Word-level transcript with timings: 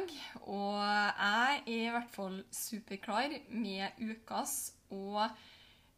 onsdag, 0.00 0.16
og 0.46 0.80
jeg 0.80 1.62
er 1.66 1.72
i 1.72 1.90
hvert 1.90 2.10
fall 2.12 2.44
superklar 2.52 3.32
med 3.48 3.88
ukas 4.00 4.72
og 4.90 5.28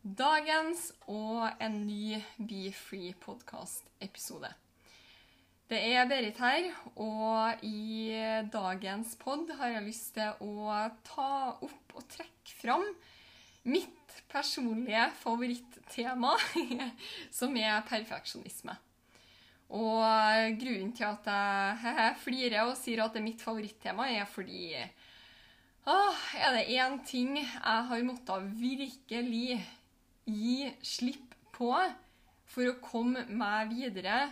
dagens 0.03 0.93
og 1.07 1.51
en 1.61 1.87
ny 1.87 2.19
Be 2.39 2.73
Free-podkast-episode. 2.73 4.53
Det 5.71 5.79
er 5.95 6.09
Berit 6.09 6.39
her, 6.39 6.73
og 6.97 7.63
i 7.63 8.13
dagens 8.53 9.17
pod 9.21 9.53
har 9.59 9.77
jeg 9.77 9.87
lyst 9.87 10.15
til 10.15 10.35
å 10.41 10.89
ta 11.07 11.59
opp 11.63 11.95
og 11.95 12.09
trekke 12.09 12.57
fram 12.59 12.85
mitt 13.65 14.23
personlige 14.33 15.11
favorittema, 15.23 16.35
som 17.39 17.57
er 17.57 17.85
perfeksjonisme. 17.89 18.77
Og 19.73 20.59
grunnen 20.61 20.93
til 20.93 21.07
at 21.09 21.29
jeg 21.33 22.17
flirer 22.27 22.67
og 22.67 22.77
sier 22.77 23.05
at 23.05 23.15
det 23.15 23.23
er 23.23 23.29
mitt 23.31 23.45
favorittema, 23.45 24.09
er 24.13 24.29
fordi 24.29 24.75
åh, 25.89 26.25
Er 26.37 26.59
det 26.59 26.69
én 26.77 26.99
ting 27.07 27.39
jeg 27.41 27.87
har 27.89 28.05
måttet 28.07 28.53
virkelig 28.61 29.63
gi 30.29 30.71
slipp 30.85 31.35
på 31.57 31.73
for 32.53 32.69
å 32.69 32.79
komme 32.85 33.25
meg 33.33 33.73
videre 33.73 34.29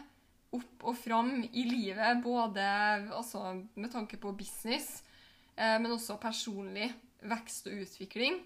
opp 0.54 0.84
og 0.90 0.96
fram 0.98 1.44
i 1.46 1.64
livet, 1.64 2.20
både 2.24 2.64
altså, 3.14 3.54
med 3.74 3.92
tanke 3.92 4.18
på 4.20 4.32
business, 4.36 5.02
eh, 5.54 5.78
men 5.78 5.94
også 5.94 6.18
personlig 6.20 6.90
vekst 7.30 7.68
og 7.70 7.84
utvikling, 7.84 8.40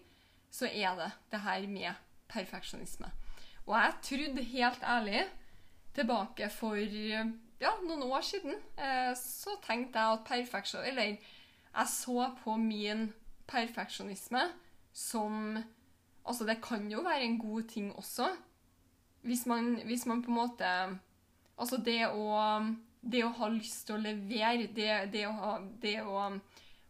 så 0.52 0.68
er 0.68 0.98
det 0.98 1.10
det 1.32 1.40
her 1.42 1.66
med 1.70 2.02
perfeksjonisme. 2.30 3.08
Og 3.64 3.74
jeg 3.78 3.96
trodde 4.08 4.46
helt 4.52 4.84
ærlig 4.84 5.24
tilbake 5.94 6.48
for 6.52 6.78
ja, 6.78 7.70
noen 7.86 8.02
år 8.08 8.24
siden, 8.26 8.58
eh, 8.76 9.12
så 9.18 9.56
tenkte 9.64 10.00
jeg 10.00 10.18
at 10.18 10.26
perfeksjon 10.28 10.84
Eller 10.88 11.14
jeg 11.14 11.90
så 11.90 12.28
på 12.42 12.56
min 12.60 13.08
perfeksjonisme 13.50 14.48
som 14.92 15.58
Altså, 16.24 16.46
det 16.48 16.62
kan 16.64 16.86
jo 16.88 17.02
være 17.04 17.26
en 17.26 17.38
god 17.38 17.66
ting 17.68 17.90
også. 18.00 18.30
Hvis 19.28 19.42
man, 19.46 19.74
hvis 19.84 20.06
man 20.06 20.22
på 20.22 20.30
en 20.30 20.38
måte 20.38 20.70
Altså, 21.58 21.76
det 21.76 22.06
å 22.08 22.64
Det 23.02 23.24
å 23.24 23.34
ha 23.36 23.48
lyst 23.52 23.86
til 23.86 23.98
å 23.98 24.00
levere, 24.00 24.66
det, 24.72 25.12
det, 25.12 25.26
å, 25.28 25.32
ha, 25.32 25.58
det 25.82 25.98
å 26.02 26.38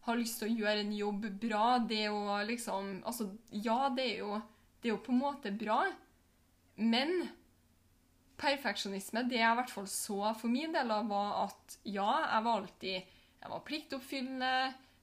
ha 0.05 0.13
lyst 0.15 0.39
til 0.39 0.47
å 0.47 0.55
gjøre 0.61 0.85
en 0.85 0.93
jobb 0.95 1.25
bra, 1.41 1.79
det 1.79 2.07
å 2.09 2.39
liksom 2.47 3.01
Altså, 3.03 3.29
ja, 3.51 3.89
det 3.95 4.05
er 4.13 4.21
jo, 4.23 4.39
det 4.79 4.89
er 4.89 4.93
jo 4.95 5.01
på 5.03 5.11
en 5.11 5.19
måte 5.19 5.51
bra, 5.51 5.81
men 6.75 7.27
perfeksjonisme, 8.39 9.25
det 9.29 9.39
jeg 9.39 9.51
i 9.51 9.59
hvert 9.59 9.71
fall 9.71 9.87
så 9.89 10.33
for 10.39 10.51
min 10.51 10.73
del, 10.75 10.91
av, 10.91 11.07
var 11.09 11.45
at 11.45 11.77
ja, 11.83 12.09
jeg 12.27 12.47
var 12.47 12.61
alltid 12.61 13.13
jeg 13.45 13.51
var 13.51 13.65
pliktoppfyllende, 13.67 14.53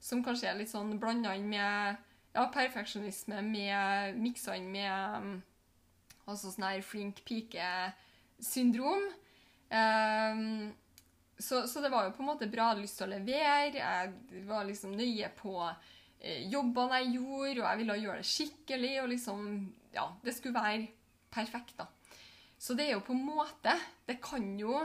som 0.03 0.23
kanskje 0.27 0.49
er 0.51 0.59
litt 0.59 0.73
sånn 0.73 0.97
blanda 0.99 1.31
inn 1.39 1.47
med 1.53 1.99
ja, 2.35 2.47
perfeksjonisme 2.51 3.39
med 3.47 4.19
miksa 4.19 4.57
inn 4.59 4.67
med 4.73 5.19
um, 5.23 5.35
altså 6.27 6.51
sånn 6.51 6.67
her 6.67 6.83
flink 6.83 7.21
pike-syndrom. 7.29 9.05
Um, 9.71 10.73
så, 11.39 11.63
så, 11.71 11.85
det 11.85 11.93
var 11.93 12.09
jo 12.09 12.17
på 12.17 12.25
en 12.25 12.31
måte 12.33 12.51
bra. 12.51 12.73
Lyst 12.79 12.99
til 13.01 13.09
å 13.09 13.13
levere. 13.15 13.79
Jeg 13.79 14.45
var 14.49 14.67
liksom 14.67 14.95
nøye 14.99 15.31
på 15.39 15.55
eh, 15.67 16.49
jobbene 16.51 17.01
jeg 17.03 17.17
gjorde, 17.17 17.63
og 17.63 17.67
jeg 17.67 17.81
ville 17.83 17.99
gjøre 18.03 18.21
det 18.21 18.31
skikkelig. 18.33 18.93
og 19.03 19.09
liksom, 19.15 19.49
ja, 19.95 20.07
Det 20.23 20.35
skulle 20.37 20.59
være 20.59 20.87
perfekt, 21.33 21.77
da. 21.79 21.89
Så 22.63 22.77
det 22.79 22.87
er 22.87 22.95
jo 22.95 23.07
på 23.07 23.15
en 23.17 23.25
måte 23.27 23.75
Det 24.07 24.21
kan 24.23 24.45
jo 24.61 24.77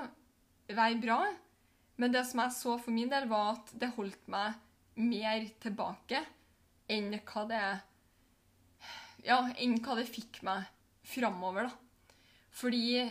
være 0.67 0.97
bra, 0.99 1.19
men 1.95 2.11
det 2.11 2.25
som 2.27 2.41
jeg 2.43 2.55
så 2.57 2.73
for 2.81 2.91
min 2.91 3.11
del, 3.11 3.27
var 3.29 3.53
at 3.53 3.69
det 3.79 3.93
holdt 3.95 4.25
meg 4.27 4.57
mer 4.99 5.45
tilbake 5.63 6.19
enn 6.91 7.13
hva 7.21 7.43
det 7.47 7.61
Ja, 9.27 9.37
enn 9.55 9.77
hva 9.83 9.95
det 9.99 10.09
fikk 10.09 10.41
meg 10.43 10.67
framover, 11.07 11.69
da. 11.69 12.11
Fordi 12.57 13.05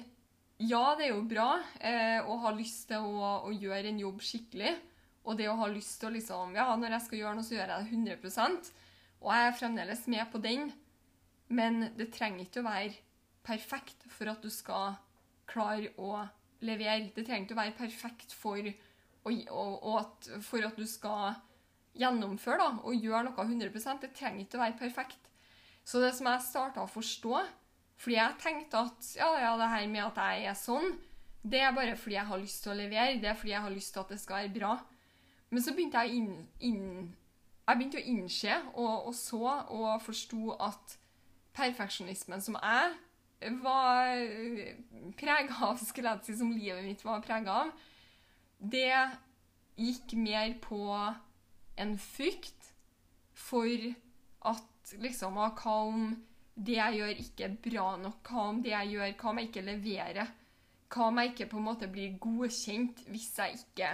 ja, 0.58 0.82
det 0.98 1.06
er 1.06 1.14
jo 1.14 1.24
bra 1.28 1.48
eh, 1.80 2.20
å 2.20 2.36
ha 2.44 2.52
lyst 2.56 2.90
til 2.90 3.04
å, 3.06 3.32
å, 3.48 3.52
gjøre 3.52 3.88
en 3.88 4.02
jobb 4.02 4.20
skikkelig. 4.24 4.74
Og 5.26 5.36
det 5.40 5.48
å 5.50 5.56
ha 5.58 5.70
lyst 5.70 5.98
til 6.00 6.10
å 6.10 6.14
liksom 6.14 6.54
Ja, 6.56 6.68
når 6.76 6.96
jeg 6.96 7.06
skal 7.06 7.20
gjøre 7.22 7.38
noe, 7.38 7.46
så 7.46 7.56
gjør 7.56 7.72
jeg 7.72 7.88
det 7.88 8.20
100 8.20 8.70
Og 9.22 9.32
jeg 9.32 9.48
er 9.48 9.58
fremdeles 9.58 10.06
med 10.12 10.28
på 10.32 10.40
den, 10.44 10.70
men 11.48 11.90
det 11.96 12.12
trenger 12.14 12.44
ikke 12.44 12.62
å 12.62 12.68
være 12.68 13.05
perfekt 13.46 14.06
for 14.12 14.30
at 14.30 14.42
du 14.42 14.50
skal 14.52 14.96
klare 15.48 15.92
å 16.02 16.26
levere. 16.66 17.12
Det 17.14 17.24
trenger 17.24 17.46
ikke 17.46 17.56
å 17.56 17.62
være 17.62 17.76
perfekt 17.78 18.34
for, 18.36 18.70
og, 19.26 19.44
og, 19.50 19.92
at, 20.00 20.30
for 20.46 20.66
at 20.66 20.78
du 20.78 20.86
skal 20.88 21.36
gjennomføre 21.96 22.60
da, 22.60 22.72
og 22.84 23.06
gjøre 23.06 23.30
noe 23.30 23.46
100% 23.46 24.02
Det 24.04 24.12
trenger 24.16 24.44
ikke 24.44 24.58
å 24.58 24.64
være 24.64 24.80
perfekt. 24.80 25.30
Så 25.86 26.02
det 26.02 26.12
som 26.16 26.28
jeg 26.28 26.42
starta 26.44 26.82
å 26.82 26.90
forstå 26.90 27.38
Fordi 28.02 28.16
jeg 28.18 28.40
tenkte 28.42 28.82
at 28.88 29.10
ja, 29.16 29.28
ja, 29.40 29.52
det 29.56 29.70
her 29.72 29.86
med 29.88 30.02
at 30.04 30.18
jeg 30.20 30.50
er 30.50 30.58
sånn, 30.58 30.90
det 31.46 31.62
er 31.62 31.72
bare 31.72 31.94
fordi 31.96 32.18
jeg 32.18 32.28
har 32.28 32.42
lyst 32.42 32.64
til 32.64 32.74
å 32.74 32.76
levere. 32.76 33.20
Det 33.22 33.30
er 33.30 33.38
fordi 33.38 33.54
jeg 33.54 33.64
har 33.64 33.72
lyst 33.72 33.94
til 33.94 34.02
at 34.02 34.10
det 34.12 34.18
skal 34.20 34.42
være 34.42 34.52
bra. 34.52 34.72
Men 35.48 35.62
så 35.62 35.72
begynte 35.72 36.02
jeg, 36.04 36.18
inn, 36.18 36.32
inn, 36.66 37.14
jeg 37.62 37.78
begynte 37.78 38.02
å 38.02 38.08
innse 38.10 38.58
og, 38.74 39.06
og 39.08 39.14
så 39.16 39.42
og 39.46 40.02
forsto 40.04 40.56
at 40.58 40.96
perfeksjonismen 41.56 42.42
som 42.44 42.58
jeg 42.58 42.96
var 43.40 44.22
prega 45.16 45.58
av, 45.68 45.76
skulle 45.82 46.14
jeg 46.14 46.24
si, 46.26 46.36
som 46.38 46.52
livet 46.54 46.84
mitt 46.84 47.04
var 47.04 47.24
prega 47.24 47.60
av, 47.64 47.72
det 48.58 48.92
gikk 49.76 50.16
mer 50.16 50.54
på 50.64 50.80
en 51.76 51.98
frykt 52.00 52.72
for 53.36 53.92
at 54.48 54.94
liksom 55.02 55.36
Hva 55.36 55.76
om 55.90 56.08
det 56.54 56.78
jeg 56.78 57.00
gjør, 57.00 57.20
ikke 57.20 57.44
er 57.44 57.56
bra 57.66 57.86
nok? 58.00 58.20
Hva 58.24 58.48
om 58.48 58.60
det 58.64 58.72
jeg 58.72 58.94
gjør, 58.94 59.14
hva 59.20 59.30
om 59.30 59.40
jeg 59.40 59.50
ikke 59.50 59.66
leverer? 59.66 60.34
Hva 60.88 61.08
om 61.10 61.20
jeg 61.20 61.32
ikke 61.32 61.48
på 61.50 61.58
en 61.60 61.66
måte 61.66 61.88
blir 61.90 62.16
godkjent 62.22 63.02
hvis 63.10 63.32
jeg 63.40 63.58
ikke 63.60 63.90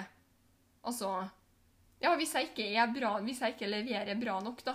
Altså 0.82 1.08
Ja, 2.02 2.12
hvis 2.19 2.34
jeg 2.34 2.50
ikke 2.50 2.66
er 2.75 2.91
bra, 2.91 3.16
hvis 3.22 3.41
jeg 3.41 3.54
ikke 3.54 3.70
leverer 3.70 4.19
bra 4.19 4.41
nok, 4.42 4.64
da. 4.66 4.75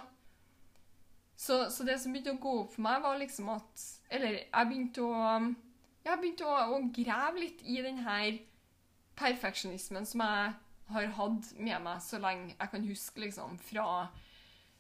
Så, 1.38 1.70
så, 1.70 1.86
det 1.86 2.00
som 2.02 2.14
begynte 2.14 2.34
å 2.34 2.42
gå 2.42 2.54
opp 2.64 2.72
for 2.74 2.84
meg, 2.88 3.02
var 3.04 3.20
liksom 3.22 3.52
at 3.54 3.82
Eller 4.10 4.40
jeg 4.40 4.70
begynte 4.70 5.06
å 5.06 5.18
Jeg 6.02 6.22
begynte 6.22 6.48
å, 6.50 6.56
å 6.74 6.80
grave 6.96 7.44
litt 7.44 7.62
i 7.62 7.78
den 7.86 8.00
her 8.06 8.40
perfeksjonismen 9.18 10.06
som 10.06 10.22
jeg 10.24 10.56
har 10.94 11.12
hatt 11.18 11.52
med 11.58 11.82
meg 11.84 12.02
så 12.06 12.20
lenge 12.22 12.54
jeg 12.54 12.72
kan 12.72 12.84
huske, 12.86 13.22
liksom, 13.24 13.58
fra 13.60 13.86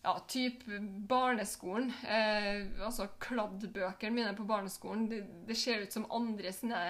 ja, 0.06 0.13
typ 0.29 0.62
barneskolen. 1.09 1.90
Eh, 2.05 2.67
altså 2.85 3.09
kladdbøkene 3.20 4.14
mine 4.14 4.35
på 4.37 4.46
barneskolen. 4.47 5.08
Det, 5.09 5.23
det 5.49 5.58
ser 5.58 5.84
ut 5.84 5.93
som 5.93 6.05
andre 6.14 6.53
sine 6.55 6.82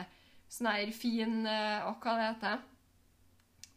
sånne 0.51 0.75
her 0.77 0.92
fin 0.95 1.39
eh, 1.50 1.88
Hva 1.88 2.18
det 2.19 2.27
heter 2.30 2.62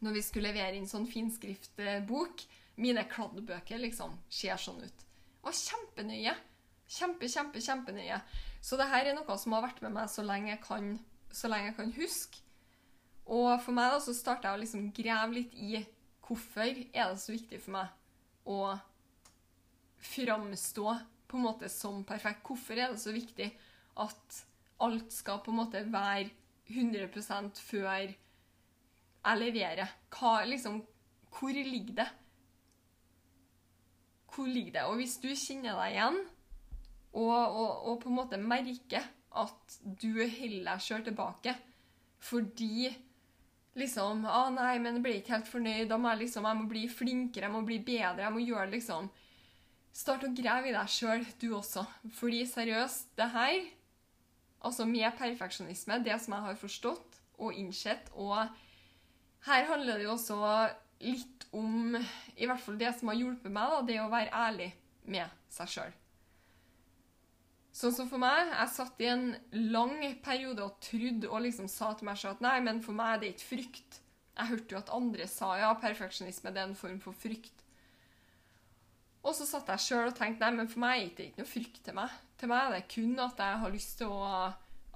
Når 0.04 0.18
vi 0.18 0.24
skulle 0.26 0.50
levere 0.50 0.76
inn 0.76 0.90
sånn 0.90 1.08
finskriftbok. 1.08 2.44
Mine 2.80 3.06
kladdbøker 3.08 3.80
liksom 3.80 4.18
ser 4.32 4.60
sånn 4.60 4.82
ut. 4.82 5.06
Og 5.46 5.56
kjempenøye. 5.56 6.34
Kjempe, 6.90 7.28
kjempe, 7.30 7.62
kjempenøye. 7.62 8.18
Så 8.60 8.76
det 8.76 8.88
her 8.90 9.08
er 9.08 9.16
noe 9.16 9.36
som 9.40 9.54
har 9.56 9.64
vært 9.64 9.80
med 9.84 9.94
meg 9.94 10.10
så 10.12 10.24
lenge 10.26 10.52
jeg 10.52 10.62
kan, 10.64 10.92
lenge 11.52 11.70
jeg 11.70 11.76
kan 11.78 11.92
huske. 11.96 12.42
Og 13.30 13.52
for 13.62 13.76
meg 13.76 13.92
da, 13.94 14.00
så 14.02 14.14
starta 14.16 14.50
jeg 14.50 14.58
å 14.58 14.62
liksom 14.64 14.90
grave 14.96 15.36
litt 15.36 15.54
i 15.54 15.80
hvorfor 16.26 16.66
er 16.66 17.12
det 17.12 17.20
så 17.22 17.34
viktig 17.34 17.60
for 17.62 17.76
meg 17.78 18.50
å 18.50 18.74
framstå 20.00 20.94
på 21.30 21.38
en 21.38 21.46
måte 21.46 21.70
som 21.70 22.02
perfekt. 22.06 22.42
Hvorfor 22.46 22.78
er 22.78 22.92
det 22.92 23.02
så 23.02 23.14
viktig 23.14 23.48
at 24.02 24.40
alt 24.82 25.14
skal 25.14 25.42
på 25.44 25.52
en 25.52 25.60
måte 25.60 25.84
være 25.92 26.30
100% 26.70 27.62
før 27.62 27.86
jeg 27.92 28.16
leverer? 29.38 29.94
Hva, 30.10 30.40
liksom, 30.48 30.80
hvor 31.36 31.54
ligger 31.54 32.02
det? 32.02 32.08
Hvor 34.34 34.48
ligger 34.48 34.78
det? 34.78 34.84
Og 34.88 35.00
hvis 35.00 35.16
du 35.22 35.30
kjenner 35.34 35.78
deg 35.80 35.96
igjen 35.96 36.20
Og, 37.12 37.34
og, 37.34 37.70
og 37.90 37.96
på 38.02 38.10
en 38.10 38.18
måte 38.20 38.38
merker 38.38 39.06
at 39.30 39.78
du 39.84 40.12
holder 40.18 40.66
deg 40.66 40.82
sjøl 40.82 41.04
tilbake. 41.06 41.54
Fordi 42.22 42.90
liksom 43.78 44.24
Å, 44.26 44.48
nei, 44.54 44.76
men 44.82 44.98
jeg 44.98 45.04
ble 45.04 45.16
ikke 45.20 45.36
helt 45.36 45.50
fornøyd. 45.50 45.88
Da 45.90 45.98
må 45.98 46.12
jeg 46.12 46.24
liksom 46.24 46.48
Jeg 46.48 46.60
må 46.60 46.68
bli 46.70 46.84
flinkere, 46.90 47.48
jeg 47.48 47.54
må 47.54 47.64
bli 47.66 47.80
bedre. 47.86 48.24
Jeg 48.26 48.34
må 48.34 48.44
gjøre 48.44 48.70
liksom 48.74 49.10
Start 50.00 50.22
å 50.22 50.30
grave 50.30 50.70
i 50.70 50.74
deg 50.74 50.90
sjøl, 50.90 51.24
du 51.42 51.48
også. 51.58 51.82
Fordi 52.14 52.44
seriøst, 52.46 53.08
det 53.18 53.26
her, 53.32 53.56
altså 54.62 54.86
med 54.86 55.16
perfeksjonisme, 55.18 55.98
det 56.06 56.14
som 56.22 56.36
jeg 56.36 56.46
har 56.46 56.60
forstått 56.60 57.18
og 57.42 57.56
innsett, 57.58 58.06
og 58.14 58.36
her 59.48 59.66
handler 59.66 59.98
det 59.98 60.06
jo 60.06 60.14
også 60.14 60.38
litt 61.00 61.46
om 61.56 61.96
I 61.96 62.46
hvert 62.46 62.62
fall 62.62 62.78
det 62.78 62.92
som 62.98 63.10
har 63.10 63.18
hjulpet 63.18 63.52
meg, 63.52 63.72
da, 63.72 63.80
det 63.88 63.98
å 64.02 64.10
være 64.12 64.34
ærlig 64.46 64.70
med 65.10 65.40
seg 65.50 65.72
sjøl. 65.72 65.96
Sånn 67.80 67.94
som 67.94 68.08
for 68.10 68.20
meg, 68.20 68.50
jeg 68.50 68.72
satt 68.74 69.00
i 69.00 69.08
en 69.12 69.26
lang 69.72 69.96
periode 70.24 70.64
og 70.64 70.78
trodde 70.82 71.30
og 71.30 71.44
liksom 71.46 71.68
sa 71.70 71.92
til 71.94 72.10
meg 72.10 72.18
sjøl 72.18 72.34
at 72.34 72.44
nei, 72.44 72.58
men 72.66 72.82
for 72.84 72.96
meg 72.98 73.14
er 73.14 73.22
det 73.22 73.32
ikke 73.34 73.48
frykt. 73.54 74.00
Jeg 74.36 74.50
hørte 74.50 74.74
jo 74.74 74.80
at 74.80 74.94
andre 74.94 75.26
sa 75.30 75.52
ja, 75.60 75.70
perfeksjonisme 75.78 76.52
det 76.54 76.62
er 76.62 76.70
en 76.70 76.78
form 76.78 76.98
for 77.02 77.16
frykt. 77.16 77.64
Og 79.20 79.36
så 79.36 79.44
satt 79.44 79.68
jeg 79.68 79.84
sjøl 79.84 80.08
og 80.08 80.16
tenkte 80.16 80.46
nei, 80.46 80.56
men 80.58 80.70
for 80.70 80.82
meg 80.82 80.96
er 81.02 81.12
det 81.16 81.28
ikke 81.28 81.42
noe 81.42 81.50
frykt 81.50 81.80
til 81.86 81.96
meg. 81.98 82.18
Til 82.40 82.50
meg 82.50 82.66
er 82.66 82.74
det 82.76 82.90
kun 82.94 83.22
at 83.22 83.42
jeg 83.44 83.60
har 83.62 83.74
lyst 83.74 83.98
til 84.00 84.12
å, 84.12 84.32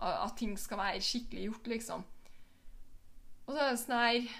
at 0.00 0.36
ting 0.40 0.56
skal 0.60 0.80
være 0.80 1.04
skikkelig 1.04 1.48
gjort, 1.50 1.70
liksom. 1.74 2.04
Og 3.44 3.52
så 3.52 3.60
er 3.60 3.70
det 3.70 3.80
sånn 3.82 4.00
her 4.00 4.30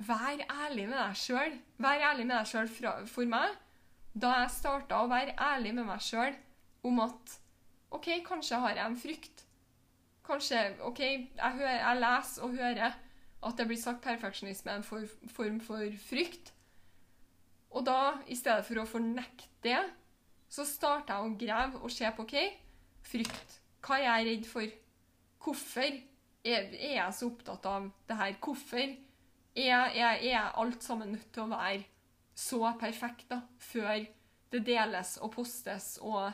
Vær 0.00 0.40
ærlig 0.48 0.86
med 0.88 0.96
deg 0.96 1.18
sjøl. 1.20 1.58
Vær 1.76 2.06
ærlig 2.10 2.24
med 2.26 2.36
deg 2.38 2.48
sjøl 2.48 2.70
for 3.10 3.28
meg. 3.28 3.58
Da 4.16 4.32
jeg 4.40 4.54
starta 4.54 5.02
å 5.02 5.10
være 5.10 5.36
ærlig 5.36 5.74
med 5.76 5.86
meg 5.90 6.00
sjøl 6.02 6.34
om 6.88 7.02
at 7.04 7.36
OK, 7.92 8.08
kanskje 8.26 8.60
har 8.62 8.78
jeg 8.78 8.86
en 8.86 8.98
frykt. 8.98 9.44
Kanskje 10.26 10.62
OK, 10.86 11.00
jeg, 11.02 11.52
hører, 11.58 11.76
jeg 11.76 12.00
leser 12.00 12.46
og 12.46 12.56
hører 12.56 12.96
at 13.40 13.56
det 13.56 13.66
blir 13.68 13.80
sagt 13.80 14.02
perfeksjonisme 14.04 14.72
er 14.72 14.80
en 14.80 14.86
for, 14.86 15.04
form 15.32 15.60
for 15.64 15.84
frykt. 16.08 16.52
Og 17.70 17.84
da, 17.86 18.16
i 18.26 18.36
stedet 18.38 18.64
for 18.66 18.82
å 18.82 18.88
fornekte 18.88 19.48
det, 19.64 19.80
så 20.50 20.66
starter 20.66 21.14
jeg 21.14 21.26
å 21.28 21.36
grave 21.38 21.82
og 21.84 21.92
se 21.94 22.08
på 22.16 22.26
OK, 22.26 22.36
frykt. 23.06 23.60
Hva 23.84 24.00
er 24.00 24.06
jeg 24.06 24.28
redd 24.30 24.48
for? 24.50 24.72
Hvorfor 25.40 25.86
er 26.44 26.72
jeg 26.72 27.16
så 27.16 27.30
opptatt 27.30 27.68
av 27.68 27.88
det 28.08 28.18
her? 28.18 28.34
Hvorfor 28.42 28.96
er, 29.54 29.90
er, 29.94 30.20
er 30.20 30.52
alt 30.60 30.84
sammen 30.84 31.12
nødt 31.16 31.32
til 31.34 31.44
å 31.46 31.52
være 31.52 31.84
så 32.34 32.60
perfekt 32.80 33.28
da, 33.32 33.42
før 33.58 34.06
det 34.50 34.62
deles 34.66 35.18
og 35.20 35.34
postes 35.34 35.98
og 36.02 36.30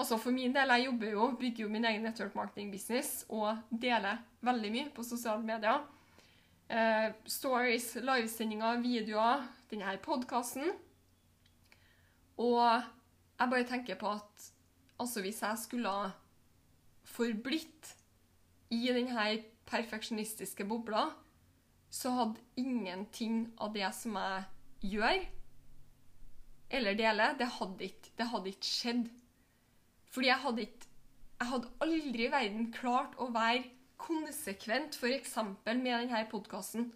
Altså 0.00 0.16
For 0.16 0.32
min 0.32 0.54
del, 0.54 0.70
jeg 0.70 0.86
jobber 0.86 1.10
jo, 1.10 1.24
bygger 1.40 1.64
jo 1.64 1.68
min 1.68 1.84
egen 1.84 2.04
network 2.06 2.34
marketing 2.34 2.70
business 2.72 3.24
og 3.28 3.58
deler 3.82 4.22
veldig 4.40 4.70
mye 4.72 4.92
på 4.96 5.02
sosiale 5.04 5.42
medier. 5.44 5.82
Eh, 6.70 7.10
stories, 7.26 7.98
livesendinger, 8.00 8.80
videoer, 8.80 9.42
denne 9.68 9.96
podkasten. 10.00 10.70
Og 12.38 12.62
jeg 12.62 13.50
bare 13.50 13.66
tenker 13.68 13.98
på 14.00 14.14
at 14.14 14.46
altså 15.02 15.20
hvis 15.20 15.42
jeg 15.42 15.58
skulle 15.66 15.92
ha 15.92 16.10
forblitt 17.04 17.94
i 18.70 18.86
denne 18.94 19.26
perfeksjonistiske 19.68 20.64
bobla, 20.70 21.10
så 21.90 22.12
hadde 22.14 22.42
ingenting 22.60 23.48
av 23.58 23.74
det 23.74 23.88
som 23.96 24.16
jeg 24.16 24.94
gjør 24.94 25.26
eller 26.70 26.94
deler, 26.94 27.34
det 27.34 27.48
hadde 27.50 27.84
ikke, 27.84 28.12
det 28.18 28.26
hadde 28.30 28.52
ikke 28.52 28.68
skjedd. 28.68 29.08
Fordi 30.10 30.30
jeg 30.30 30.42
hadde 30.44 30.62
ikke 30.66 30.86
Jeg 31.40 31.48
hadde 31.48 31.68
aldri 31.80 32.24
i 32.26 32.32
verden 32.32 32.66
klart 32.68 33.14
å 33.16 33.30
være 33.32 33.62
konsekvent, 33.96 34.98
f.eks. 35.00 35.36
med 35.64 35.86
denne 35.86 36.18
podkasten. 36.28 36.90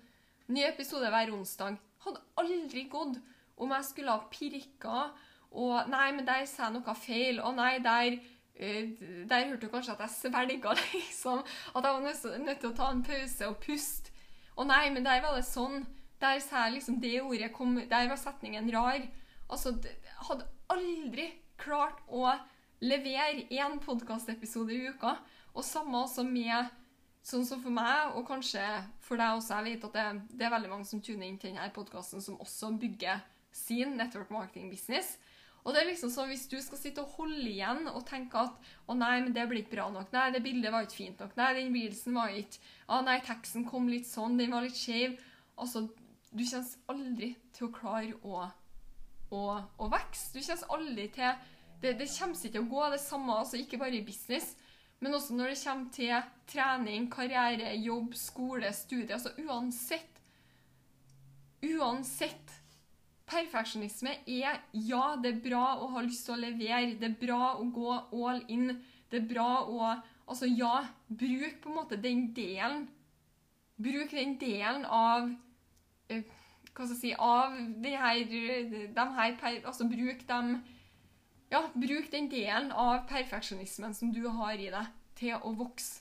Ny 0.52 0.66
episode 0.66 1.08
hver 1.08 1.32
onsdag. 1.32 1.78
Hadde 2.04 2.20
aldri 2.36 2.82
gått 2.92 3.16
om 3.56 3.72
jeg 3.72 3.86
skulle 3.88 4.12
ha 4.12 4.28
pirka 4.28 5.06
og 5.54 5.88
Nei, 5.88 6.10
men 6.12 6.26
der 6.26 6.44
sa 6.50 6.66
jeg 6.66 6.74
noe 6.76 6.94
feil. 6.98 7.40
Og 7.40 7.54
nei, 7.56 7.78
der 7.80 8.18
uh, 8.18 8.84
Der 9.30 9.46
hørte 9.48 9.64
du 9.64 9.72
kanskje 9.72 9.94
at 9.94 10.04
jeg 10.04 10.14
svelga, 10.18 10.74
liksom. 10.92 11.40
At 11.72 11.88
jeg 11.88 11.94
var 11.94 12.44
nødt 12.44 12.60
til 12.60 12.72
å 12.72 12.76
ta 12.76 12.90
en 12.92 13.04
pause 13.06 13.48
og 13.48 13.56
puste. 13.64 14.12
Og 14.54 14.68
nei, 14.68 14.88
men 14.94 15.06
der 15.06 15.22
var 15.24 15.36
det 15.36 15.46
sånn. 15.48 15.84
Der 16.22 16.40
sa 16.40 16.66
jeg 16.66 16.78
liksom 16.78 17.00
det 17.02 17.18
ordet 17.22 17.50
kom 17.52 17.74
Der 17.90 18.08
var 18.08 18.20
setningen 18.20 18.70
rar. 18.72 19.02
Altså, 19.50 19.74
jeg 19.82 20.28
hadde 20.28 20.48
aldri 20.72 21.26
klart 21.60 22.00
å 22.08 22.30
levere 22.84 23.46
én 23.50 23.78
podkastepisode 23.82 24.74
i 24.74 24.88
uka. 24.94 25.16
Og 25.54 25.66
samme 25.66 26.04
også 26.04 26.24
med 26.26 26.70
sånn 27.24 27.44
som 27.48 27.60
for 27.64 27.72
meg, 27.72 28.16
og 28.18 28.26
kanskje 28.28 28.62
for 29.04 29.20
deg 29.20 29.38
også. 29.38 29.60
Jeg 29.60 29.76
vet 29.78 29.86
at 29.88 29.96
det, 29.96 30.06
det 30.38 30.46
er 30.46 30.54
veldig 30.54 30.72
mange 30.72 30.88
som 30.88 31.00
tuner 31.02 31.26
inn 31.26 31.38
til 31.40 31.54
denne 31.54 31.70
podkasten, 31.74 32.22
som 32.24 32.40
også 32.42 32.74
bygger 32.80 33.22
sin 33.54 33.96
network 33.96 34.32
marketing 34.34 34.70
business. 34.72 35.14
Og 35.64 35.72
det 35.72 35.80
er 35.80 35.88
liksom 35.88 36.10
sånn, 36.12 36.28
Hvis 36.28 36.46
du 36.50 36.58
skal 36.60 36.80
sitte 36.80 37.02
og 37.04 37.14
holde 37.16 37.48
igjen 37.48 37.86
og 37.88 38.04
tenke 38.08 38.36
at 38.36 38.70
å 38.86 38.96
nei, 38.96 39.16
men 39.24 39.32
det 39.32 39.46
blir 39.48 39.62
ikke 39.62 39.78
bra 39.78 39.88
nok, 39.92 40.10
nei, 40.12 40.26
det 40.34 40.42
bildet 40.44 40.72
var 40.72 40.84
ikke 40.84 40.98
fint 40.98 41.22
nok, 41.24 41.32
nei, 41.38 41.52
den 41.56 41.72
vielsen 41.72 42.18
var 42.18 42.34
ikke 42.36 42.60
å 42.92 43.00
nei, 43.06 43.16
teksten 43.24 43.64
kom 43.68 43.88
litt 43.88 44.08
sånn, 44.08 44.36
den 44.40 44.52
var 44.52 44.66
litt 44.66 44.76
skeiv 44.76 45.16
altså, 45.56 45.86
Du 46.34 46.42
kommer 46.44 46.92
aldri 46.92 47.30
til 47.54 47.68
å 47.68 47.72
klare 47.72 48.16
å, 48.26 48.44
å, 49.30 49.42
å 49.78 49.88
vokse. 49.88 50.32
Du 50.34 50.40
kommer 50.42 50.76
aldri 50.76 51.08
til 51.14 51.50
det, 51.80 51.94
det 52.00 52.08
kommer 52.10 52.34
ikke 52.34 52.50
til 52.56 52.64
å 52.64 52.70
gå. 52.72 52.86
Det 52.90 53.00
samme 53.04 53.36
altså 53.38 53.60
ikke 53.60 53.78
bare 53.78 54.00
i 54.00 54.04
business, 54.04 54.56
men 54.98 55.14
også 55.14 55.36
når 55.36 55.52
det 55.52 55.60
kommer 55.62 55.92
til 55.94 56.28
trening, 56.50 57.06
karriere, 57.12 57.70
jobb, 57.78 58.16
skole, 58.18 58.72
studie. 58.74 59.14
Altså 59.14 59.32
uansett 59.44 60.10
Uansett. 61.64 62.63
Perfeksjonisme 63.26 64.18
er 64.28 64.58
ja, 64.72 65.04
det 65.20 65.30
er 65.30 65.44
bra 65.44 65.64
å 65.80 65.88
ha 65.94 66.02
lyst 66.04 66.26
til 66.26 66.36
å 66.36 66.42
levere. 66.42 66.96
Det 67.00 67.08
er 67.08 67.16
bra 67.20 67.54
å 67.56 67.64
gå 67.72 67.94
all 67.94 68.42
in. 68.52 68.74
Det 69.10 69.22
er 69.22 69.30
bra 69.30 69.48
å 69.64 69.94
Altså, 70.24 70.46
ja, 70.48 70.86
bruk 71.08 71.58
på 71.60 71.68
en 71.68 71.74
måte 71.76 71.98
den 72.00 72.30
delen 72.32 72.86
Bruk 73.76 74.14
den 74.16 74.38
delen 74.40 74.86
av 74.88 75.26
eh, 76.08 76.22
Hva 76.70 76.86
skal 76.86 76.94
jeg 76.94 77.00
si 77.02 77.10
Av 77.12 77.58
de 77.84 77.92
her, 77.92 78.22
de 78.32 79.04
her 79.18 79.58
Altså, 79.66 79.84
bruk 79.84 80.24
dem 80.28 80.54
ja, 81.52 81.60
bruk 81.74 82.08
den 82.10 82.26
delen 82.32 82.72
av 82.72 83.04
perfeksjonismen 83.06 83.92
som 83.94 84.10
du 84.10 84.24
har 84.26 84.58
i 84.58 84.70
deg, 84.72 84.88
til 85.14 85.36
å 85.36 85.52
vokse. 85.54 86.00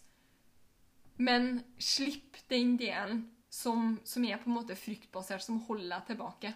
Men 1.21 1.59
slipp 1.77 2.39
den 2.49 2.71
delen 2.79 3.27
som, 3.53 3.99
som 4.07 4.25
er 4.25 4.39
på 4.41 4.49
en 4.49 4.55
måte 4.55 4.77
fryktbasert, 4.79 5.43
som 5.45 5.59
holder 5.67 5.91
deg 5.91 6.07
tilbake. 6.07 6.53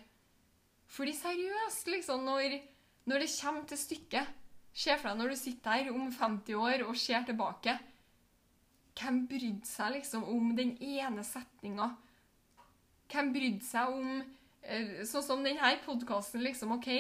Fordi 0.88 1.14
seriøst, 1.16 1.88
liksom, 1.92 2.24
når, 2.28 2.60
når 3.06 3.24
det 3.24 3.32
kommer 3.42 3.66
til 3.68 3.80
stykket 3.82 4.36
Se 4.78 4.94
for 4.94 5.10
deg 5.10 5.18
når 5.18 5.32
du 5.34 5.40
sitter 5.40 5.74
her 5.74 5.88
om 5.90 6.10
50 6.14 6.58
år 6.62 6.84
og 6.86 6.98
ser 7.02 7.24
tilbake. 7.26 7.74
Hvem 8.98 9.24
brydde 9.30 9.66
seg 9.66 9.96
liksom 9.96 10.26
om 10.30 10.52
den 10.58 10.76
ene 10.78 11.24
setninga? 11.26 11.88
Hvem 13.10 13.32
brydde 13.34 13.66
seg 13.66 13.96
om 13.96 14.20
eh, 14.62 15.00
Sånn 15.08 15.26
som 15.26 15.42
denne 15.46 15.72
podkasten, 15.86 16.44
liksom. 16.46 16.76
OK, 16.78 16.92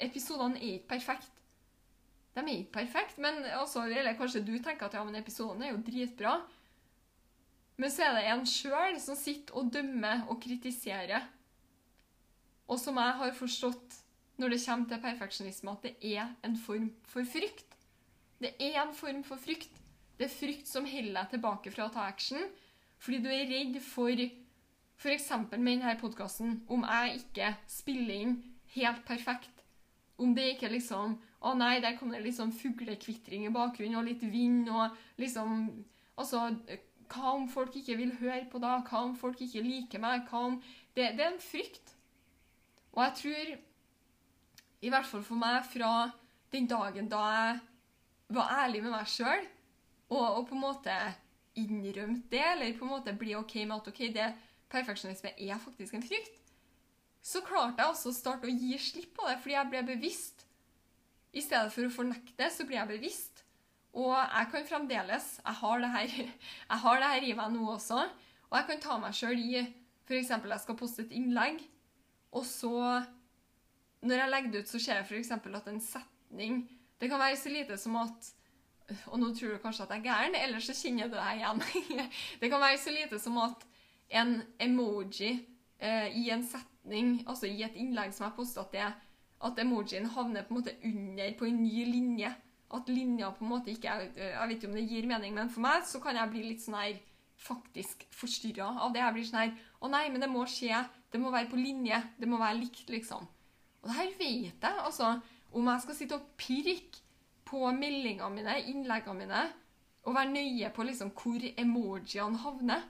episodene 0.00 0.60
er 0.60 0.78
ikke 0.78 0.94
perfekte. 0.94 1.36
De 2.32 2.40
er 2.44 2.62
ikke 2.62 2.78
perfekte, 2.78 3.20
men 3.20 3.42
også, 3.58 3.84
eller 3.90 4.16
kanskje 4.16 4.44
du 4.46 4.54
tenker 4.62 4.86
at 4.86 4.96
ja, 4.96 5.02
men 5.04 5.18
episodene 5.18 5.66
er 5.66 5.74
jo 5.74 5.82
dritbra. 5.84 6.38
Men 7.80 7.92
så 7.92 8.06
er 8.06 8.16
det 8.16 8.24
en 8.30 8.46
sjøl 8.48 8.96
som 9.02 9.18
sitter 9.18 9.56
og 9.58 9.68
dømmer 9.74 10.24
og 10.30 10.40
kritiserer. 10.40 11.26
Og 12.70 12.78
som 12.78 12.98
jeg 13.02 13.18
har 13.20 13.34
forstått 13.36 13.98
når 14.40 14.54
det 14.54 14.62
kommer 14.64 14.88
til 14.88 15.02
perfeksjonisme, 15.02 15.72
at 15.74 15.82
det 15.84 16.14
er 16.14 16.30
en 16.46 16.56
form 16.56 16.88
for 17.04 17.26
frykt. 17.28 17.76
Det 18.40 18.54
er 18.56 18.78
en 18.80 18.94
form 18.96 19.24
for 19.26 19.40
frykt. 19.40 19.72
Det 20.16 20.28
er 20.28 20.32
frykt 20.32 20.68
som 20.68 20.86
holder 20.88 21.16
deg 21.18 21.34
tilbake 21.34 21.72
fra 21.74 21.88
å 21.88 21.92
ta 21.92 22.06
action. 22.08 22.46
Fordi 23.00 23.18
du 23.24 23.28
er 23.32 23.48
redd 23.50 23.80
for 23.84 24.12
f.eks. 25.00 25.28
med 25.56 25.66
denne 25.66 25.96
podkasten, 26.00 26.60
om 26.68 26.84
jeg 26.84 27.22
ikke 27.22 27.54
spiller 27.68 28.14
inn 28.24 28.34
helt 28.74 29.04
perfekt, 29.08 29.64
om 30.20 30.34
det 30.36 30.54
ikke 30.54 30.72
liksom 30.72 31.18
Å 31.40 31.54
nei, 31.56 31.78
der 31.80 31.94
kom 31.96 32.10
det 32.12 32.18
liksom 32.20 32.50
fuglekvitring 32.52 33.46
i 33.48 33.52
bakgrunnen, 33.54 33.96
og 33.96 34.04
litt 34.04 34.20
vind, 34.28 34.68
og 34.68 34.92
liksom 35.16 35.70
Altså, 36.20 36.50
hva 37.08 37.32
om 37.32 37.46
folk 37.48 37.78
ikke 37.80 37.96
vil 37.96 38.12
høre 38.18 38.44
på 38.52 38.60
da? 38.60 38.74
Hva 38.84 39.06
om 39.06 39.14
folk 39.16 39.40
ikke 39.40 39.62
liker 39.64 40.02
meg? 40.02 40.26
Hva 40.28 40.42
om 40.50 40.58
Det, 40.60 41.14
det 41.16 41.24
er 41.24 41.32
en 41.32 41.40
frykt. 41.40 41.94
Og 42.96 43.02
jeg 43.04 43.16
tror, 43.20 43.50
i 44.80 44.90
hvert 44.92 45.06
fall 45.06 45.24
for 45.26 45.38
meg, 45.38 45.64
fra 45.70 46.10
den 46.52 46.66
dagen 46.70 47.08
da 47.10 47.22
jeg 47.30 47.58
var 48.34 48.54
ærlig 48.64 48.82
med 48.84 48.94
meg 48.94 49.10
sjøl, 49.10 49.46
og, 50.10 50.24
og, 50.24 50.44
på 50.48 50.56
en 50.56 50.64
måte 50.64 50.94
innrømte 51.58 52.30
det, 52.32 52.42
eller 52.54 52.78
på 52.78 52.86
en 52.86 52.94
måte 52.96 53.14
bli 53.18 53.34
OK 53.38 53.60
med 53.62 53.76
at 53.76 53.90
ok, 53.92 54.00
det 54.14 54.28
perfeksjonisme 54.70 55.34
er 55.38 55.58
faktisk 55.62 55.94
en 55.94 56.06
frykt, 56.06 56.38
så 57.22 57.42
klarte 57.44 57.82
jeg 57.82 57.92
også 57.92 58.10
å 58.10 58.16
starte 58.16 58.48
å 58.48 58.54
gi 58.54 58.78
slipp 58.80 59.12
på 59.18 59.26
det, 59.28 59.36
fordi 59.42 59.56
jeg 59.56 59.70
ble 59.70 59.82
bevisst 59.90 60.46
I 61.36 61.42
stedet 61.44 61.70
for 61.74 61.86
å 61.86 61.92
fornekte, 61.94 62.48
så 62.50 62.64
blir 62.66 62.80
jeg 62.80 62.90
bevisst. 62.90 63.44
Og 63.94 64.14
jeg 64.14 64.48
kan 64.50 64.64
fremdeles 64.66 65.26
Jeg 65.38 65.58
har 65.60 65.82
det 65.82 65.90
her, 65.92 66.14
jeg 66.70 66.80
har 66.84 67.02
det 67.02 67.10
her 67.12 67.26
i 67.28 67.34
meg 67.38 67.52
nå 67.54 67.68
også. 67.74 68.00
Og 68.48 68.56
jeg 68.58 68.66
kan 68.66 68.82
ta 68.82 68.96
meg 69.02 69.14
sjøl 69.14 69.38
i 69.38 69.60
f.eks. 69.60 70.32
jeg 70.32 70.62
skal 70.64 70.78
poste 70.78 71.04
et 71.04 71.14
innlegg, 71.14 71.60
og 72.32 72.44
så 72.46 73.02
Når 74.02 74.16
jeg 74.16 74.30
legger 74.30 74.50
det 74.50 74.60
ut, 74.62 74.68
så 74.68 74.78
ser 74.78 75.00
jeg 75.00 75.06
f.eks. 75.08 75.30
at 75.30 75.68
en 75.68 75.80
setning 75.80 76.62
Det 77.00 77.08
kan 77.10 77.20
være 77.20 77.36
så 77.36 77.48
lite 77.48 77.78
som 77.78 77.96
at 77.96 78.32
Og 79.06 79.18
nå 79.20 79.32
tror 79.34 79.54
du 79.54 79.62
kanskje 79.62 79.84
at 79.84 79.90
jeg 79.94 79.98
er 80.00 80.08
gæren, 80.08 80.34
ellers 80.34 80.66
så 80.66 80.74
kjenner 80.74 81.06
du 81.06 81.14
deg 81.14 81.38
igjen. 81.38 81.60
det 82.40 82.50
kan 82.50 82.60
være 82.60 82.78
så 82.78 82.90
lite 82.90 83.20
som 83.22 83.38
at 83.38 83.66
en 84.10 84.40
emoji 84.58 85.46
eh, 85.78 86.16
i 86.18 86.30
en 86.34 86.42
setning, 86.42 87.20
altså 87.28 87.46
i 87.46 87.62
et 87.62 87.76
innlegg 87.78 88.10
som 88.14 88.26
jeg 88.26 88.34
posta, 88.34 88.64
at, 88.66 88.98
at 89.46 89.60
emojien 89.62 90.08
havner 90.10 90.42
på 90.42 90.56
en 90.56 90.58
måte 90.58 90.74
under 90.82 91.30
på 91.38 91.46
en 91.46 91.62
ny 91.62 91.84
linje. 91.86 92.32
At 92.74 92.90
linja 92.90 93.30
på 93.30 93.44
en 93.44 93.52
måte 93.52 93.70
ikke 93.70 93.94
er 93.94 94.02
Jeg 94.18 94.48
vet 94.48 94.56
ikke 94.56 94.72
om 94.72 94.74
det 94.74 94.88
gir 94.90 95.06
mening, 95.06 95.38
men 95.38 95.54
for 95.54 95.62
meg 95.62 95.86
så 95.86 96.02
kan 96.02 96.18
jeg 96.18 96.30
bli 96.34 96.42
litt 96.48 96.64
sånn 96.64 96.80
her 96.80 96.98
faktisk 97.40 98.04
forstyrra 98.14 98.72
av 98.84 98.92
det. 98.94 99.04
Jeg 99.04 99.16
blir 99.16 99.30
sånn 99.30 99.42
her 99.44 99.54
Å 99.80 99.90
nei, 99.90 100.08
men 100.10 100.22
det 100.22 100.30
må 100.30 100.44
skje. 100.50 100.82
Det 101.10 101.20
må 101.20 101.30
være 101.34 101.50
på 101.50 101.58
linje. 101.58 101.98
Det 102.20 102.28
må 102.28 102.38
være 102.38 102.58
likt, 102.60 102.90
liksom. 102.90 103.26
Og 103.82 103.88
det 103.88 103.96
her 103.96 104.10
vet 104.18 104.66
jeg. 104.66 104.82
Altså, 104.84 105.18
om 105.52 105.70
jeg 105.72 105.82
skal 105.84 105.98
sitte 105.98 106.18
og 106.18 106.28
pirke 106.38 107.02
på 107.48 107.70
meldingene 107.74 108.30
mine, 108.34 108.56
innleggene 108.70 109.18
mine, 109.18 109.44
og 110.06 110.16
være 110.16 110.32
nøye 110.32 110.70
på 110.72 110.86
liksom 110.86 111.10
hvor 111.12 111.42
emojiene 111.60 112.40
havner 112.40 112.86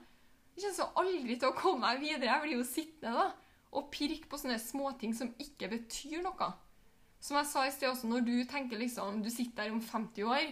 Jeg 0.55 0.63
kommer 0.63 0.75
så 0.77 0.85
aldri 1.01 1.35
til 1.39 1.49
å 1.49 1.55
komme 1.57 1.87
meg 1.87 2.01
videre. 2.03 2.27
Jeg 2.29 2.43
blir 2.43 2.59
jo 2.59 2.67
sittende 2.67 3.13
da, 3.17 3.25
og 3.71 3.87
pirke 3.93 4.29
på 4.29 4.39
sånne 4.39 4.59
småting 4.61 5.15
som 5.15 5.31
ikke 5.39 5.71
betyr 5.71 6.21
noe. 6.25 6.51
Som 7.21 7.37
jeg 7.39 7.49
sa 7.49 7.65
i 7.65 7.71
sted 7.73 7.89
også, 7.89 8.09
når 8.09 8.25
du 8.27 8.35
tenker 8.49 8.81
liksom 8.81 9.21
Du 9.23 9.29
sitter 9.29 9.63
der 9.63 9.73
om 9.75 9.81
50 9.81 10.27
år. 10.27 10.51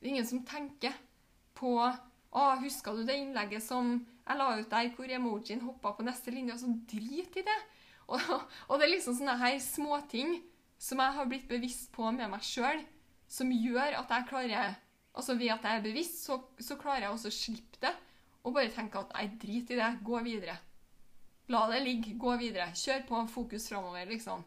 Det 0.00 0.06
er 0.08 0.12
ingen 0.14 0.28
som 0.28 0.44
tenker 0.46 0.94
på 1.56 1.74
Å, 1.80 2.42
husker 2.62 2.94
du 2.94 3.02
det 3.08 3.16
innlegget 3.18 3.64
som 3.64 3.96
jeg 4.30 4.38
la 4.38 4.48
ut 4.56 4.70
der, 4.70 4.90
hvor 4.94 5.12
emojien 5.16 5.62
hoppa 5.64 5.92
på 5.96 6.06
neste 6.06 6.32
linje? 6.34 6.54
Og 6.54 6.62
så 6.62 6.70
drit 6.90 7.36
i 7.36 7.44
det. 7.46 7.58
Og, 8.10 8.22
og 8.68 8.78
det 8.78 8.86
er 8.86 8.94
liksom 8.94 9.18
sånne 9.18 9.36
her 9.40 9.58
småting 9.62 10.38
som 10.80 11.02
jeg 11.02 11.16
har 11.18 11.28
blitt 11.28 11.48
bevisst 11.50 11.90
på 11.94 12.08
med 12.14 12.30
meg 12.32 12.44
sjøl, 12.46 12.80
som 13.30 13.52
gjør 13.52 14.00
at 14.00 14.14
jeg 14.14 14.30
klarer 14.30 14.78
Altså 15.10 15.34
ved 15.34 15.50
at 15.50 15.64
jeg 15.66 15.76
er 15.76 15.82
bevisst, 15.82 16.20
så, 16.22 16.36
så 16.62 16.76
klarer 16.78 17.08
jeg 17.08 17.14
også 17.16 17.30
å 17.32 17.34
slippe 17.34 17.80
det. 17.82 17.90
Og 18.46 18.54
bare 18.54 18.70
tenke 18.72 19.00
at 19.00 19.10
nei, 19.16 19.24
drit 19.42 19.72
i 19.74 19.78
det. 19.80 19.88
Gå 20.06 20.20
videre. 20.22 20.54
La 21.50 21.64
det 21.72 21.80
ligge. 21.82 22.14
Gå 22.14 22.36
videre. 22.38 22.68
Kjør 22.78 23.02
på. 23.08 23.22
Fokus 23.32 23.66
framover, 23.68 24.06
liksom. 24.08 24.44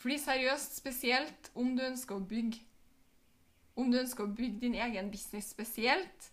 Fordi 0.00 0.18
seriøst, 0.20 0.76
spesielt 0.76 1.50
om 1.56 1.72
du 1.76 1.82
ønsker 1.88 2.16
å 2.16 2.24
bygge 2.24 2.60
Om 3.80 3.90
du 3.92 3.98
ønsker 4.00 4.26
å 4.26 4.34
bygge 4.36 4.60
din 4.66 4.76
egen 4.76 5.10
business 5.12 5.50
spesielt 5.54 6.30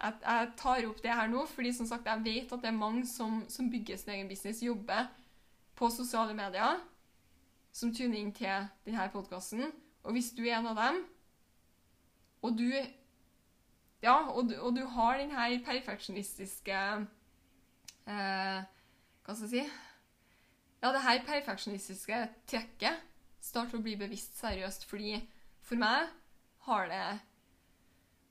Jeg, 0.00 0.52
tar 0.56 0.86
opp 0.88 1.02
det 1.04 1.12
her 1.12 1.28
nå, 1.28 1.44
fordi 1.50 1.72
som 1.76 1.88
sagt, 1.88 2.06
jeg 2.08 2.24
vet 2.24 2.52
at 2.52 2.62
det 2.62 2.70
er 2.70 2.76
mange 2.76 3.04
som, 3.08 3.42
som 3.52 3.68
bygger 3.70 3.98
sin 4.00 4.14
egen 4.14 4.30
business, 4.30 4.62
jobber 4.64 5.10
på 5.76 5.90
sosiale 5.92 6.34
medier, 6.36 6.80
som 7.72 7.92
tuner 7.94 8.18
inn 8.18 8.32
til 8.32 8.68
denne 8.86 9.10
podkasten. 9.12 9.68
Og 10.02 10.16
hvis 10.16 10.32
du 10.36 10.42
er 10.46 10.56
en 10.58 10.70
av 10.72 10.80
dem, 10.80 11.04
og 12.42 12.56
du 12.58 12.70
Ja, 14.00 14.16
og 14.32 14.48
du, 14.48 14.54
og 14.56 14.72
du 14.76 14.86
har 14.88 15.18
den 15.18 15.30
her 15.36 15.58
perfeksjonistiske 15.64 16.76
eh, 18.08 18.60
Hva 18.64 19.34
skal 19.34 19.44
jeg 19.44 19.50
si? 19.50 19.64
Ja, 20.80 20.92
det 20.94 21.02
her 21.04 21.20
perfeksjonistiske 21.26 22.22
trekket 22.48 23.02
start 23.44 23.74
å 23.76 23.82
bli 23.84 23.98
bevisst 24.00 24.38
seriøst, 24.40 24.86
fordi 24.88 25.18
for 25.64 25.80
meg 25.80 26.08
har 26.64 26.88
det 26.88 27.04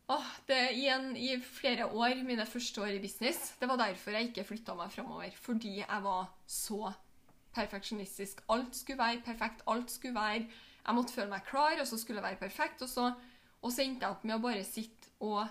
Åh, 0.10 0.30
det 0.50 0.72
i, 0.74 0.88
en, 0.90 1.12
I 1.18 1.36
flere 1.38 1.86
år, 1.86 2.24
mine 2.26 2.46
første 2.50 2.82
år 2.82 2.96
i 2.96 3.02
business, 3.04 3.52
det 3.60 3.68
var 3.70 3.78
derfor 3.78 4.16
jeg 4.18 4.32
ikke 4.32 4.48
flytta 4.48 4.74
meg 4.74 4.90
framover. 4.96 5.36
Fordi 5.38 5.76
jeg 5.84 6.02
var 6.06 6.32
så 6.50 6.90
perfeksjonistisk. 7.54 8.42
Alt 8.50 8.74
skulle 8.80 8.98
være 8.98 9.22
perfekt. 9.26 9.62
alt 9.68 9.92
skulle 9.92 10.16
være, 10.16 10.48
Jeg 10.88 10.96
måtte 10.96 11.14
føle 11.14 11.30
meg 11.30 11.44
klar, 11.46 11.78
og 11.80 11.88
så 11.88 11.98
skulle 11.98 12.18
det 12.18 12.24
være 12.24 12.42
perfekt. 12.42 12.82
Og 12.82 12.90
så, 12.90 13.14
og 13.62 13.72
så 13.72 13.84
endte 13.84 14.06
jeg 14.06 14.16
opp 14.16 14.24
med 14.24 14.36
å 14.36 14.42
bare 14.42 14.64
sitte 14.64 15.14
og 15.20 15.46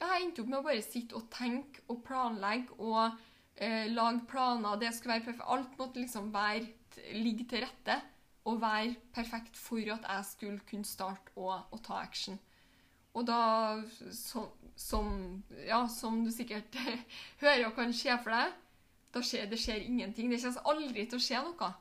ja, 0.00 0.06
jeg 0.06 0.24
endte 0.24 0.42
opp 0.42 0.48
med 0.50 0.58
å 0.58 0.66
bare 0.66 0.82
sitte 0.82 1.16
og 1.16 1.28
tenke 1.30 1.84
og 1.88 2.02
planlegge 2.04 2.76
og 2.76 3.16
eh, 3.56 3.86
lage 3.88 4.26
planer. 4.28 4.76
Det 4.76 4.92
skulle 4.92 5.14
være 5.14 5.28
perfekt. 5.30 5.48
Alt 5.48 5.78
måtte 5.78 6.02
liksom 6.02 6.32
være, 6.34 6.66
ligge 7.14 7.48
til 7.48 7.64
rette 7.64 8.00
og 8.44 8.60
være 8.60 8.96
perfekt 9.14 9.56
for 9.56 9.80
at 9.94 10.04
jeg 10.04 10.24
skulle 10.28 10.66
kunne 10.68 10.84
starte 10.84 11.32
å 11.38 11.78
ta 11.86 12.02
action. 12.02 12.36
Og 13.12 13.26
da, 13.28 13.38
så, 14.16 14.46
som, 14.78 15.12
ja, 15.66 15.84
som 15.88 16.22
du 16.24 16.30
sikkert 16.32 16.76
hører 17.42 17.68
og 17.68 17.76
kan 17.76 17.92
se 17.96 18.14
for 18.24 18.32
deg, 18.32 18.58
da 19.12 19.20
skjer 19.24 19.48
det 19.50 19.60
skjer 19.60 19.84
ingenting. 19.84 20.30
Det 20.32 20.40
kommer 20.40 20.70
aldri 20.72 21.06
til 21.06 21.20
å 21.20 21.22
skje 21.22 21.42
noe. 21.44 21.72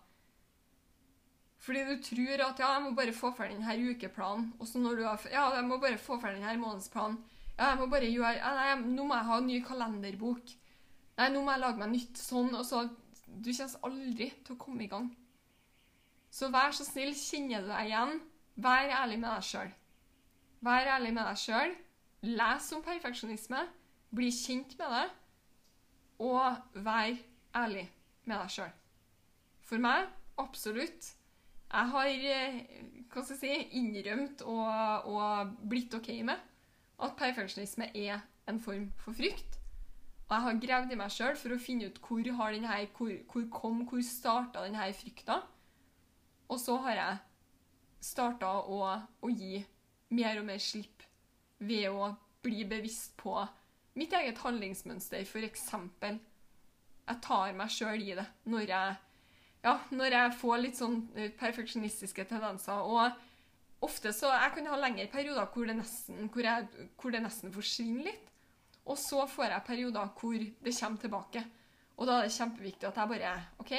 Fordi 1.61 1.83
du 1.85 1.93
tror 2.03 2.41
at 2.47 2.59
ja, 2.59 2.71
jeg 2.73 2.83
må 2.83 2.95
bare 2.97 3.13
få 3.13 3.29
ferdig 3.37 3.59
denne 3.59 3.93
ukeplanen. 3.93 4.49
Og 4.59 4.67
så 4.67 4.81
når 4.81 4.97
du 4.97 5.03
har 5.05 5.27
Ja, 5.31 5.45
jeg 5.55 5.67
må 5.67 5.77
bare 5.81 6.01
få 6.01 6.17
ferdig 6.19 6.41
denne 6.41 6.57
månedsplanen. 6.59 7.19
Ja, 7.57 7.69
jeg 7.69 7.79
må 7.83 7.87
bare 7.91 8.09
gjøre 8.09 8.33
ja, 8.39 8.53
Nei, 8.57 8.95
nå 8.95 9.05
må 9.05 9.15
jeg 9.15 9.29
ha 9.29 9.37
en 9.37 9.47
ny 9.47 9.59
kalenderbok. 9.67 10.55
Nei, 11.19 11.27
nå 11.29 11.43
må 11.45 11.53
jeg 11.53 11.61
lage 11.61 11.83
meg 11.83 11.93
nytt 11.93 12.17
sånn. 12.17 12.55
Og 12.57 12.65
så 12.65 12.87
Du 13.31 13.51
kommer 13.53 13.85
aldri 13.87 14.31
til 14.43 14.55
å 14.55 14.59
komme 14.59 14.83
i 14.83 14.89
gang. 14.91 15.11
Så 16.31 16.49
vær 16.51 16.73
så 16.75 16.83
snill, 16.87 17.13
kjenner 17.15 17.63
du 17.63 17.69
deg 17.69 17.91
igjen? 17.91 18.17
Vær 18.63 18.95
ærlig 18.97 19.19
med 19.21 19.29
deg 19.29 19.45
sjøl. 19.45 19.71
Vær 20.61 20.91
ærlig 20.95 21.13
med 21.15 21.25
deg 21.25 21.39
sjøl. 21.41 21.71
Les 22.37 22.67
om 22.75 22.83
perfeksjonisme. 22.85 23.63
Bli 24.13 24.29
kjent 24.35 24.75
med 24.77 24.93
det. 24.93 25.07
Og 26.21 26.83
vær 26.85 27.15
ærlig 27.57 27.87
med 28.29 28.35
deg 28.35 28.53
sjøl. 28.53 28.75
For 29.65 29.81
meg, 29.81 30.05
absolutt. 30.37 31.15
Jeg 31.71 31.87
har 31.93 32.09
eh, 32.11 32.59
hva 33.11 33.23
skal 33.23 33.37
jeg 33.37 33.41
si, 33.41 33.79
innrømt 33.79 34.43
og, 34.43 35.07
og 35.07 35.55
blitt 35.71 35.95
OK 35.95 36.11
med 36.27 36.37
at 37.01 37.17
perfeksjonisme 37.17 37.89
er 37.97 38.21
en 38.51 38.59
form 38.61 38.91
for 39.01 39.17
frykt. 39.17 39.57
Og 40.27 40.35
jeg 40.35 40.45
har 40.45 40.61
gravd 40.67 40.93
i 40.93 40.99
meg 40.99 41.11
sjøl 41.11 41.35
for 41.39 41.55
å 41.55 41.59
finne 41.59 41.89
ut 41.89 41.97
hvor, 42.05 42.21
har 42.37 42.53
denne, 42.55 42.79
hvor, 42.95 43.11
hvor 43.33 43.47
kom, 43.55 43.81
hvor 43.89 44.03
starta 44.05 44.63
denne 44.67 44.91
frykta. 44.95 45.41
Og 46.51 46.59
så 46.59 46.77
har 46.85 46.99
jeg 46.99 47.19
starta 48.11 48.51
å, 48.61 48.83
å 49.25 49.31
gi 49.31 49.63
mer 50.15 50.41
og 50.41 50.47
mer 50.47 50.61
slipp 50.61 51.05
ved 51.61 51.89
å 51.91 52.11
bli 52.41 52.65
bevisst 52.67 53.15
på 53.21 53.35
mitt 53.99 54.13
eget 54.15 54.39
handlingsmønster, 54.41 55.23
f.eks. 55.25 55.67
Jeg 57.11 57.19
tar 57.25 57.55
meg 57.57 57.73
sjøl 57.73 58.03
i 58.05 58.15
det 58.15 58.25
når 58.49 58.69
jeg, 58.69 58.95
ja, 59.65 59.73
når 59.91 60.15
jeg 60.15 60.35
får 60.39 60.61
litt 60.61 60.79
sånn 60.79 60.97
eh, 61.15 61.31
perfeksjonistiske 61.37 62.25
tendenser. 62.29 62.85
Og 62.87 63.83
ofte 63.85 64.13
så 64.15 64.31
Jeg 64.31 64.53
kan 64.55 64.69
ha 64.71 64.77
lengre 64.79 65.09
perioder 65.11 65.49
hvor 65.51 65.67
det 65.67 65.75
nesten, 65.79 66.29
hvor 66.31 66.45
jeg, 66.45 66.87
hvor 67.01 67.13
det 67.13 67.23
nesten 67.25 67.53
forsvinner 67.53 68.11
litt. 68.11 68.29
Og 68.85 68.97
så 68.97 69.25
får 69.29 69.51
jeg 69.51 69.67
perioder 69.67 70.13
hvor 70.17 70.37
det 70.39 70.77
kommer 70.77 71.01
tilbake. 71.01 71.43
Og 71.99 72.07
da 72.07 72.17
er 72.17 72.27
det 72.29 72.33
kjempeviktig 72.37 72.87
at 72.89 72.97
jeg 72.97 73.11
bare 73.11 73.33
OK, 73.61 73.73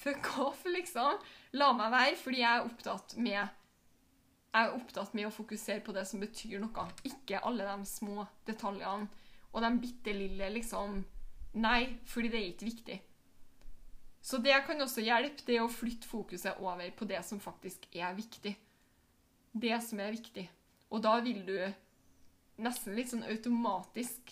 fuck 0.00 0.32
off, 0.42 0.64
liksom. 0.66 1.20
La 1.60 1.70
meg 1.76 1.92
være, 1.92 2.18
fordi 2.18 2.42
jeg 2.42 2.50
er 2.50 2.66
opptatt 2.66 3.16
med 3.20 3.59
jeg 4.50 4.66
er 4.66 4.74
opptatt 4.74 5.14
med 5.14 5.28
å 5.28 5.34
fokusere 5.34 5.82
på 5.86 5.94
det 5.94 6.02
som 6.10 6.22
betyr 6.22 6.58
noe, 6.62 6.86
ikke 7.06 7.42
alle 7.46 7.66
de 7.68 7.86
små 7.86 8.24
detaljene 8.48 9.06
og 9.50 9.62
de 9.64 9.70
bitte 9.82 10.14
lille 10.14 10.52
liksom 10.58 11.02
Nei, 11.50 11.98
fordi 12.06 12.28
det 12.30 12.38
er 12.38 12.50
ikke 12.52 12.66
viktig. 12.68 12.96
Så 14.22 14.38
det 14.38 14.54
kan 14.68 14.78
også 14.84 15.02
hjelpe, 15.02 15.42
det 15.48 15.56
å 15.58 15.66
flytte 15.66 16.06
fokuset 16.06 16.60
over 16.62 16.92
på 16.94 17.08
det 17.10 17.18
som 17.26 17.40
faktisk 17.42 17.88
er 17.90 18.14
viktig. 18.14 18.52
Det 19.50 19.80
som 19.82 19.98
er 19.98 20.14
viktig. 20.14 20.44
Og 20.94 21.02
da 21.02 21.16
vil 21.24 21.42
du 21.48 21.56
nesten 22.62 22.94
litt 22.94 23.10
sånn 23.10 23.26
automatisk 23.26 24.30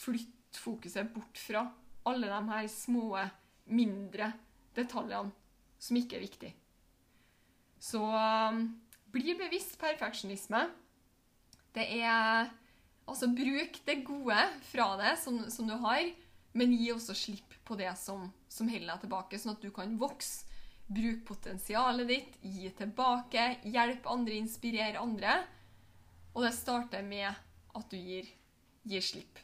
flytte 0.00 0.62
fokuset 0.62 1.12
bort 1.12 1.36
fra 1.36 1.66
alle 2.08 2.32
de 2.32 2.40
her 2.54 2.70
små, 2.72 3.20
mindre 3.68 4.30
detaljene 4.76 5.34
som 5.76 6.00
ikke 6.00 6.16
er 6.16 6.24
viktige. 6.24 6.54
Så 7.82 8.00
um, 8.00 8.62
bli 9.16 9.34
bevisst 9.38 9.78
perfeksjonisme. 9.80 10.68
Det 11.76 11.88
er 11.98 12.52
Altså, 13.06 13.28
bruk 13.30 13.76
det 13.86 14.00
gode 14.02 14.36
fra 14.66 14.88
det 14.98 15.12
som, 15.22 15.38
som 15.50 15.68
du 15.68 15.76
har, 15.78 16.08
men 16.58 16.72
gi 16.74 16.88
også 16.90 17.14
slipp 17.14 17.54
på 17.66 17.76
det 17.78 17.92
som, 18.00 18.24
som 18.50 18.66
holder 18.66 18.88
deg 18.90 19.04
tilbake, 19.04 19.38
sånn 19.38 19.54
at 19.54 19.62
du 19.62 19.70
kan 19.74 19.94
vokse. 20.00 20.42
Bruk 20.86 21.24
potensialet 21.26 22.06
ditt, 22.10 22.34
gi 22.42 22.70
tilbake, 22.78 23.44
hjelp 23.66 24.04
andre, 24.10 24.36
inspirere 24.38 25.02
andre. 25.02 25.40
Og 26.34 26.44
det 26.46 26.52
starter 26.54 27.02
med 27.06 27.26
at 27.26 27.90
du 27.90 27.96
gir, 27.98 28.28
gir 28.86 29.02
slipp. 29.02 29.40